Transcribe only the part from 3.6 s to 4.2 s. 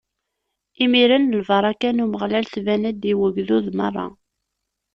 meṛṛa.